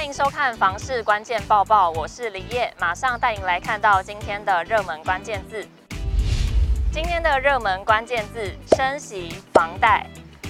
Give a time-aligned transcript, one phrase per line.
[0.00, 5.62] 欢迎收看房市关键报报，我是李叶，马上带您来看到今天的热门关键字。
[6.90, 10.06] 今天的热门关键字：升息、房贷。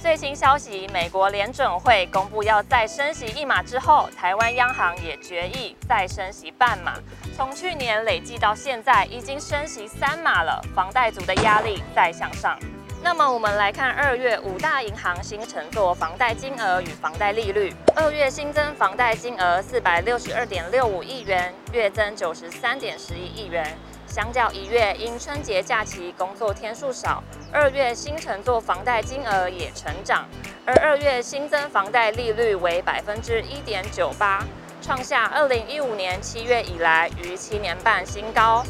[0.00, 6.94] 最新消息，美国联准会公布要再升息一码之后，台湾央行也决议再升息半码。
[7.36, 12.58] 从去年累计到现在，已经升息三码了，房贷族的压力再向上。
[13.04, 17.70] 那么我们来看二月五大银行新承做房贷金额与房贷利率。
[17.94, 23.76] 二月新增房贷金额四百六十二点六五亿元，月增九十三点十一亿元。
[24.06, 27.22] 相较一月，因春节假期工作天数少，
[27.52, 30.26] 二月新承做房贷金额也成长。
[30.64, 34.42] 而二月新增房贷利率为百分之一点九八，
[34.80, 38.64] 创下二零一五年七月以来逾七年半新高。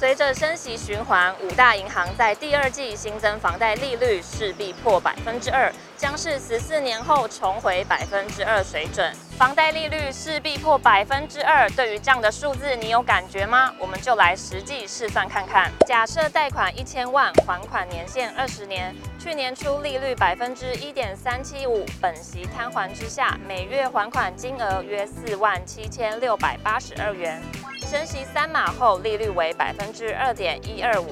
[0.00, 9.14] 随着升息循环，五大银行在第二季新增房贷利率势必破百分之二，将是十四年后重回百分之二水准。
[9.36, 13.74] 房贷利率势必破百分之二，对于这样的数字，你有感觉吗？
[13.78, 15.70] 我们就来实际试算看看。
[15.86, 27.42] 假设贷款一千万，还款年限二十年，去年初利率百分之一点三七五，本息摊还之下，每月还款金额约四万七千六百八十二元。
[27.90, 31.08] 升息三码后，利率为百分之二点一二五，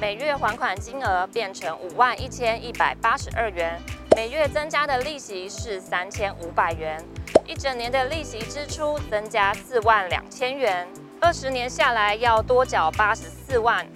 [0.00, 3.78] 每月还款金额变成五万一千一百八十二元，
[4.16, 6.98] 每月增加的利息是三千五百元，
[7.44, 10.88] 一整年的利息支出增加四万两千元，
[11.20, 13.86] 二十年下来要多缴八十四万。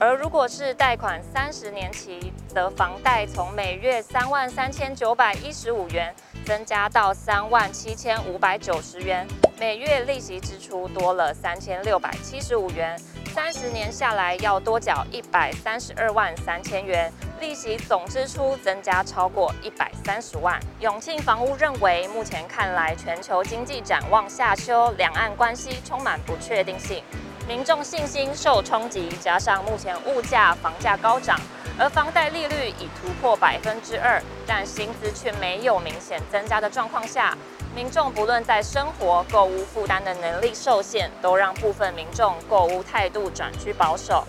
[0.00, 6.14] 而如果是贷款三十年期，则房贷从每月三万三千九百一十五元
[6.46, 9.28] 增加到三万七千五百九十元。
[9.62, 13.00] 每月利息支出多了三千六百七十五元，
[13.32, 20.58] 三十年下来要多缴一百三十二万三千元，利息总支出增加超过一百三十万。
[20.80, 27.00] 永庆房屋认为，目前看来全球经济展望下修，两岸关系充满不确定性，
[27.46, 31.38] 民众信心受冲击，加上目前物价、房价高涨，
[31.78, 37.38] 而房贷利率已突破百分之二，但薪资却没有明显增加的状况下。
[37.74, 44.26] 民众不论在生活、购物负担的能力受限，都让部分民众购物态度转趋保守，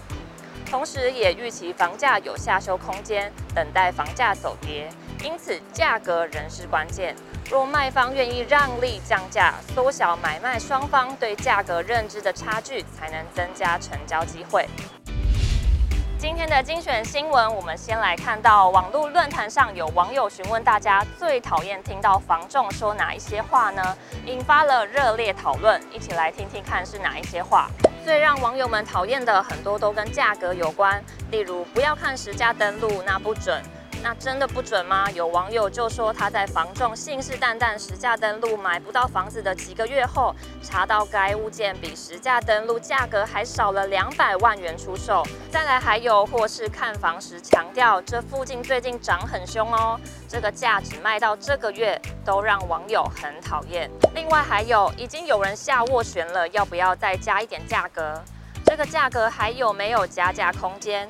[0.65, 4.89] 同时也预期房价有下修空间，等待房价走跌。
[5.21, 7.13] 因此，价格仍是关键。
[7.49, 14.65] 若卖方愿意让利降价，缩小买卖双方对价格认知的差距，才能增加成交机会。
[16.23, 23.83] 今天的精选新闻，我们先来看到网络论坛上有网友询问大家最讨厌听到房仲说哪一些话呢？
[24.25, 27.69] 引发了热烈讨论，一起来听听看是哪一些话。
[28.05, 33.61] 最让网友们讨厌的很多都跟价格有关，例如不要看实价登录，那不准。
[34.03, 35.09] 那真的不准吗？
[35.11, 45.23] 有网友就说他在房仲信誓旦旦实价登录买不到房子的几个月后，查到该物件比实价登录价格还少了两百万元出售。
[45.49, 49.97] 再来还有或是看房时强调这附近最近涨很凶哦，
[50.27, 53.89] 这个价只卖到这个月，都让网友很讨厌。
[54.13, 58.21] 另外还有已经有人下斡旋了，要不要再加一点价格？
[58.65, 61.07] 这个价格还有没有加价空间？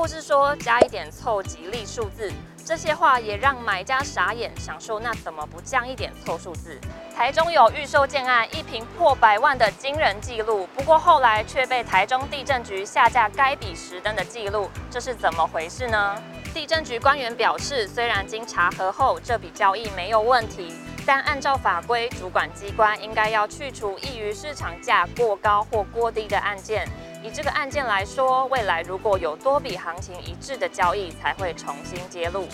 [0.00, 2.32] 或是说加一点凑吉利数字，
[2.64, 6.80] 这些话也让买家傻眼，想说那怎么不降一点凑数字？
[7.14, 16.16] 台中有预售建案一瓶破百万的惊人记录，不过后来却被台中地震局下架该笔实登的记录，这是怎么回事呢？
[16.54, 20.72] 地震局官员表示，虽然经查核后这笔交易没有问题，
[21.04, 26.88] 但按照法规，主管机关应该要去除异于市场价过高或过低的案件。
[27.22, 32.46] 以这个案件来说，未来如果有多笔行情一致的交易，才会重新揭露。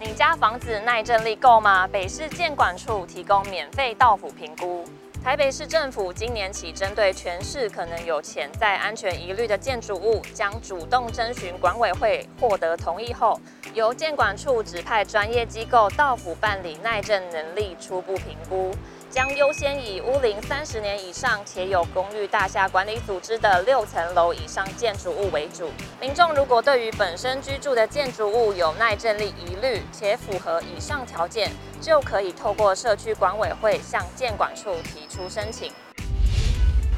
[0.00, 1.86] 你家房子耐震力够吗？
[1.86, 4.86] 北市建管处提供免费到府评估。
[5.22, 13.38] 台北市政府今年起，针对全市可能有潜在安全疑虑的建筑物，将主动征询管委会获得同意后，
[13.74, 18.72] 由建管处指派专业机构到府办理耐震能力初步评估。
[19.08, 25.70] 将优先以屋龄三十年以上且有公寓大厦管理组织的六层楼以上建筑物为主。
[26.00, 31.50] 民众如果对于本身居住的建筑物有耐震力疑虑且符合以上条件，
[31.80, 35.72] 就可以透过社区管委会向建管处提出申请。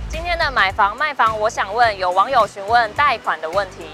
[0.09, 3.87] 今天的买房卖房，我想问有网友询问贷款的问题。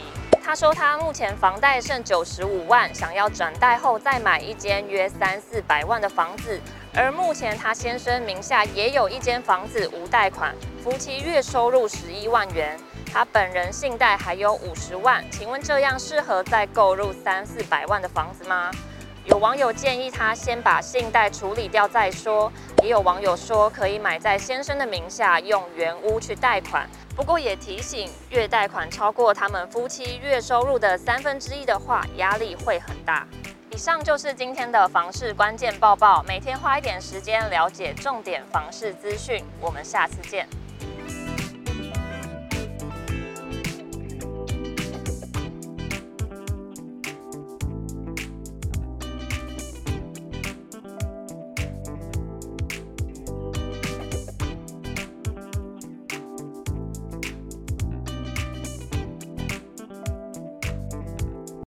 [0.43, 6.61] 他说他目前房贷剩九十五万，想要转贷后再买一间约三四百万的房子。
[6.97, 12.79] 而目前他先生名下也有一间房子无贷款，夫妻月收入十一万元，
[13.13, 18.71] 他本人信贷还有五十万，请问这样适合再购入三四百万的房子吗？
[19.25, 22.53] 有网友建议他先把信贷处理掉再说，
[22.83, 26.89] 也有网友说可以买在先生的名下，用原屋去贷款。
[27.17, 33.27] 不过也提醒，月贷款超过他们夫妻月收入的三分之一的话，压力会很大。
[33.75, 40.47] 以上就是今天的房市关键报报，每天花一点时间了解重点房市资讯，我们下次见。